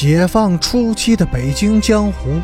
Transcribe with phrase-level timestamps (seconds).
[0.00, 2.40] 解放初期的北京江湖，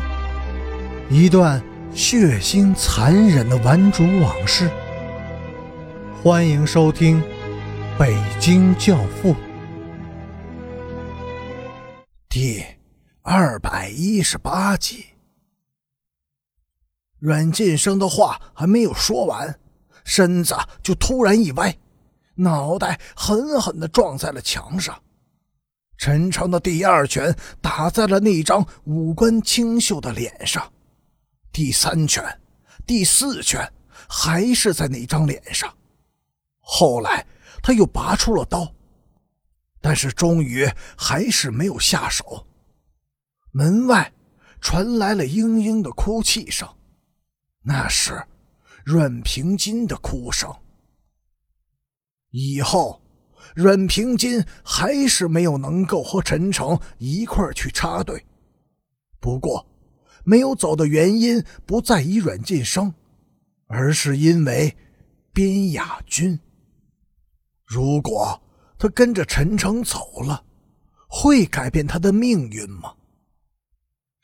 [1.09, 4.69] 一段血腥残忍的顽主往事。
[6.21, 7.23] 欢迎收听
[7.97, 9.33] 《北京教父》
[12.27, 12.61] 第
[13.21, 15.05] 二百一十八集。
[17.19, 19.57] 阮晋生的话还没有说完，
[20.03, 20.53] 身子
[20.83, 21.73] 就突然一歪，
[22.35, 24.93] 脑袋狠狠的撞在了墙上。
[25.97, 30.71] 陈诚的第二拳打在了那张五官清秀的脸上，
[31.51, 32.41] 第三拳、
[32.85, 33.71] 第四拳
[34.07, 35.73] 还是在那张脸上。
[36.59, 37.25] 后来
[37.63, 38.69] 他又拔出了刀，
[39.79, 42.45] 但是终于还是没有下手。
[43.51, 44.11] 门外
[44.59, 46.67] 传来了嘤嘤的哭泣声，
[47.61, 48.21] 那是
[48.83, 50.53] 阮平金的哭声。
[52.31, 53.01] 以后。
[53.53, 58.25] 阮平金还是没有能够和陈诚一块去插队，
[59.19, 59.65] 不过
[60.23, 62.93] 没有走的原因不在于阮晋生，
[63.67, 64.75] 而是因为
[65.33, 66.39] 边雅君。
[67.65, 68.41] 如果
[68.77, 70.43] 他跟着陈诚走了，
[71.07, 72.93] 会改变他的命运吗？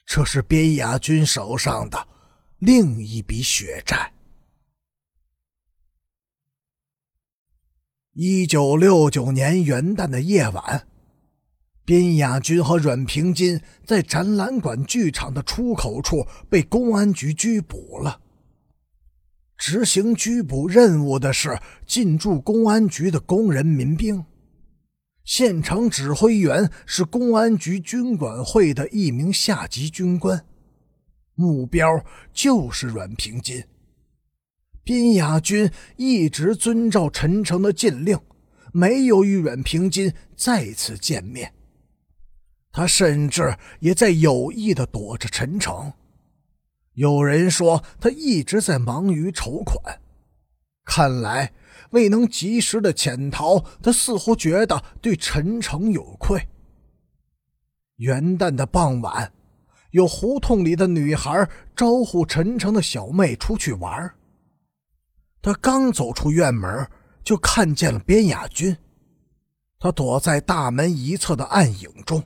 [0.05, 2.08] 这是边雅君手上的
[2.59, 4.11] 另一笔血债。
[8.14, 10.86] 一九六九年元旦的夜晚，
[11.86, 18.20] 宾雅军和阮平金在展览馆剧场的出口处被公安局拘捕了。
[19.58, 24.26] 执行拘捕任务的是进驻公安局的工人民兵，
[25.23, 30.45] 现场指挥员是公安局军管会的一名下级军官，
[31.34, 33.64] 目标就是阮平金。
[34.92, 38.20] 边雅军一直遵照陈诚的禁令，
[38.73, 41.53] 没有与阮平金再次见面。
[42.73, 45.94] 他甚至也在有意的躲着陈诚。
[46.95, 50.02] 有人说他一直在忙于筹款，
[50.83, 51.54] 看来
[51.92, 56.49] 未能及时的潜逃，他似乎觉得对陈诚有愧。
[57.95, 59.32] 元旦的傍晚，
[59.92, 64.14] 有胡同里的女孩招呼陈诚的小妹出去玩。
[65.41, 66.87] 他刚走出院门，
[67.23, 68.77] 就看见了边雅军。
[69.79, 72.23] 他躲在大门一侧的暗影中，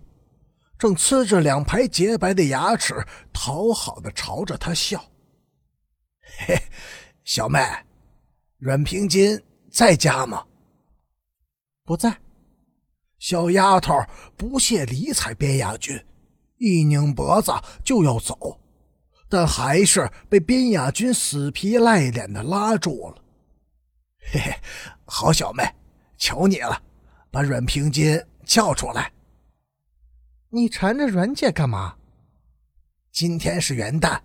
[0.77, 2.93] 正呲着两排洁白的牙齿，
[3.31, 5.01] 讨好的朝着他笑。
[6.39, 6.61] 嘿，
[7.23, 7.59] 小妹，
[8.57, 10.45] 阮平金在家吗？
[11.85, 12.17] 不在。
[13.17, 13.93] 小丫头
[14.35, 15.97] 不屑理睬边雅军，
[16.57, 17.53] 一拧脖子
[17.83, 18.59] 就要走。
[19.35, 23.21] 但还是被边雅军死皮赖脸的拉住了。
[24.31, 24.55] 嘿嘿，
[25.03, 25.61] 好小妹，
[26.17, 26.81] 求你了，
[27.29, 29.11] 把阮平金叫出来。
[30.47, 31.97] 你缠着阮姐干嘛？
[33.11, 34.21] 今天是元旦，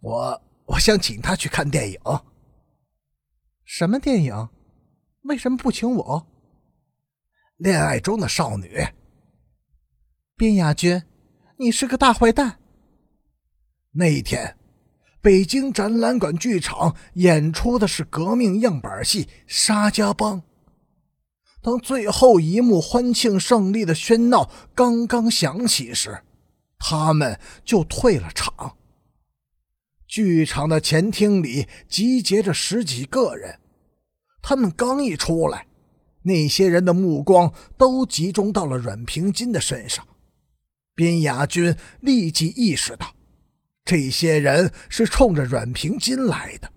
[0.00, 1.98] 我我想请她去看电影。
[3.64, 4.50] 什么电影？
[5.22, 6.26] 为什么不请我？
[7.56, 8.86] 恋爱中的少女。
[10.36, 11.02] 边雅军，
[11.56, 12.58] 你是个大坏蛋。
[13.94, 14.56] 那一天，
[15.20, 20.38] 北京展览馆剧场演出的是革命样板戏《沙家浜》。
[21.60, 26.22] 当最后一幕欢庆胜利的喧闹刚刚响起时，
[26.78, 28.78] 他们就退了场。
[30.08, 33.58] 剧场的前厅里集结着十几个人，
[34.40, 35.66] 他们刚一出来，
[36.22, 40.06] 那些人的目光都集中到了阮平金的身上。
[40.94, 43.14] 边雅军立即意识到。
[43.84, 46.72] 这些人是冲着阮平金来的，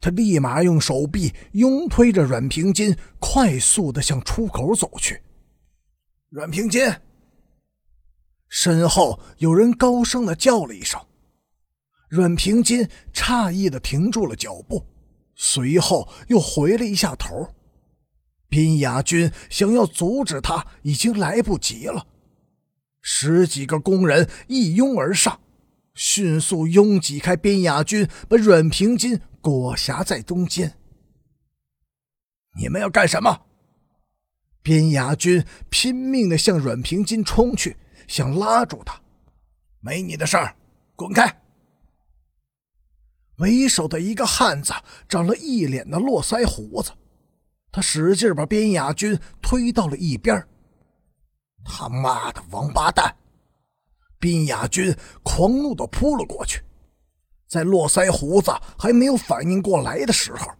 [0.00, 5.22] 他立马用手臂拥推着阮平金，快速的向出口走去。
[6.28, 6.82] 阮平金，
[8.48, 11.00] 身后有人高声的叫了一声，
[12.10, 14.86] 阮平金诧异的停住了脚步，
[15.34, 17.48] 随后又回了一下头。
[18.48, 22.06] 宾雅军想要阻止他，已经来不及了，
[23.00, 25.40] 十几个工人一拥而上。
[25.96, 30.78] 迅速拥挤开边雅军，把阮平金裹挟在中间。
[32.58, 33.46] 你们要干什么？
[34.62, 37.76] 边雅军拼命的向阮平金冲去，
[38.06, 39.00] 想拉住他。
[39.80, 40.54] 没你的事儿，
[40.94, 41.42] 滚开！
[43.36, 44.74] 为首的一个汉子
[45.08, 46.92] 长了一脸的络腮胡子，
[47.70, 50.46] 他使劲把边雅军推到了一边。
[51.64, 53.16] 他妈的王八蛋！
[54.26, 54.92] 宾雅军
[55.22, 56.60] 狂怒的扑了过去，
[57.46, 60.50] 在络腮胡子还没有反应过来的时候，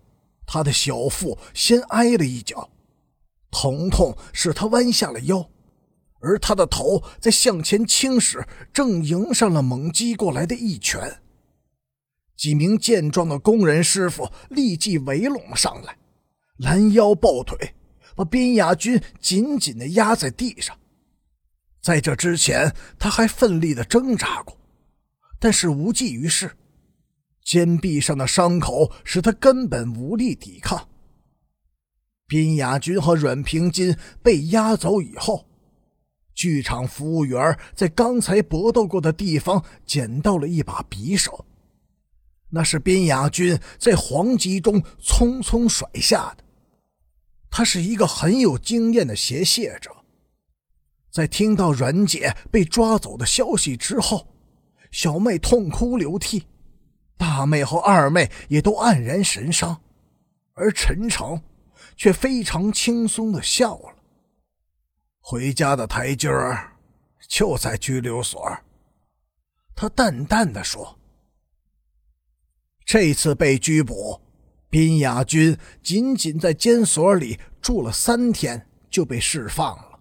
[0.46, 2.70] 他的小腹先挨了一脚，
[3.50, 5.50] 疼痛使他弯下了腰，
[6.20, 11.20] 而他的头在向前倾时，正迎上了猛击过来的一拳。
[12.36, 15.98] 几名健壮的工人师傅立即围拢了上来，
[16.58, 17.74] 拦腰抱腿，
[18.14, 20.78] 把边雅军紧紧地压在地上。
[21.86, 24.58] 在这之前，他还奋力地挣扎过，
[25.38, 26.50] 但是无济于事。
[27.44, 30.88] 肩臂上的伤口使他根本无力抵抗。
[32.26, 35.46] 宾雅军和阮平金被押走以后，
[36.34, 41.46] 剧场服务员在刚才搏斗过的地方捡到了一把匕首，
[42.50, 46.42] 那是宾雅军在黄急中匆匆甩下的。
[47.48, 49.92] 他是一个很有经验的鞋械者，
[51.16, 54.28] 在听到阮姐被抓走的消息之后，
[54.90, 56.46] 小妹痛哭流涕。
[57.16, 59.80] 大妹和二妹也都黯然神伤，
[60.52, 61.42] 而陈诚
[61.96, 63.94] 却非常轻松的笑了。
[65.20, 66.76] 回家的台阶儿
[67.26, 68.54] 就在拘留所，
[69.74, 70.98] 他淡淡的说
[72.84, 74.20] ：“这次被拘捕，
[74.68, 79.95] 宾雅君仅仅在监所里住了三天就被释放了。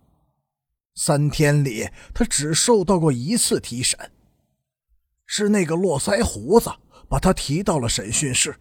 [0.95, 4.11] 三天里，他只受到过一次提审，
[5.25, 6.71] 是那个络腮胡子。”
[7.07, 8.55] 把他提到了审讯室，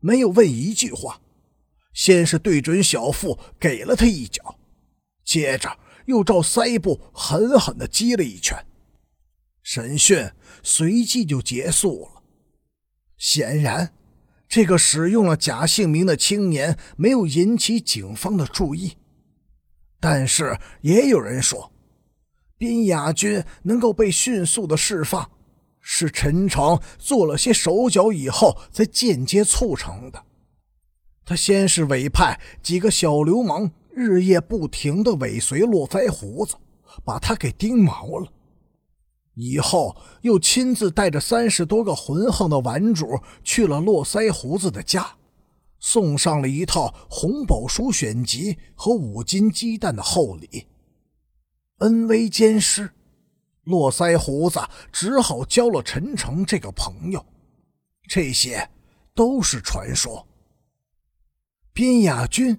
[0.00, 1.20] 没有问一句话，
[1.92, 4.58] 先是对准小腹给了他一脚，
[5.24, 8.66] 接着又照腮部狠狠地击了一拳。
[9.62, 10.28] 审讯
[10.64, 12.22] 随即就结束了。
[13.16, 13.94] 显然，
[14.48, 18.96] 这个使用了假姓名的青年没有引起警方的注意，
[20.08, 21.72] 但是也有人说，
[22.56, 25.28] 宾雅军能够被迅速的释放。
[25.80, 30.22] 是陈诚做了些手脚以后，才间接促成的。
[31.24, 36.54] 他先是委派几个小流氓日夜不停的尾随络腮胡子，
[37.04, 38.28] 把他给盯毛了。
[39.34, 45.16] 以后又亲自带着三十多个浑横的顽主去了络腮胡子的家，
[45.78, 50.66] 送上了一套红宝书选集和五斤鸡蛋的厚礼，
[51.78, 52.92] 恩威兼施。
[53.64, 54.60] 络腮胡子
[54.92, 57.26] 只好交了陈诚这个朋友，
[58.08, 58.70] 这些
[59.12, 60.28] 都是传说。
[61.72, 62.56] 边雅君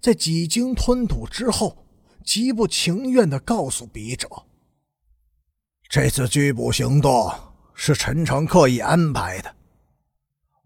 [0.00, 1.86] 在几经吞吐之后，
[2.24, 4.26] 极不情愿地告诉笔者
[5.90, 7.30] ：“这次拘捕行动
[7.74, 9.54] 是陈诚刻意安排的。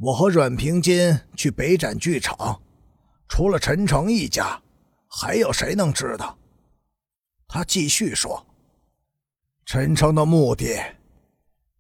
[0.03, 2.59] 我和阮平金去北展剧场，
[3.29, 4.59] 除了陈诚一家，
[5.07, 6.39] 还有谁能知道？”
[7.47, 8.47] 他继续说。
[9.67, 10.83] 陈诚的目的，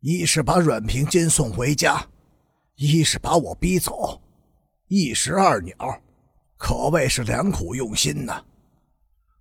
[0.00, 2.06] 一是把阮平金送回家，
[2.75, 4.20] 一是把我逼走，
[4.88, 5.75] 一石二鸟，
[6.58, 8.44] 可谓是良苦用心呐。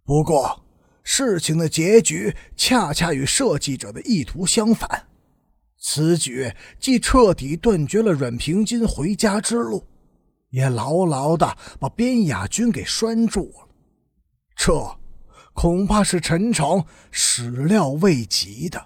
[0.05, 0.65] 不过，
[1.03, 5.08] 事情的结局恰恰与设计者的意图相反。
[5.79, 9.83] 此举既彻底断绝了阮平金回家之路，
[10.49, 13.67] 也牢牢的把边雅军给拴住了。
[14.55, 14.95] 这。
[15.51, 16.81] 恐怕是陈诚
[17.11, 18.81] 始料未及的。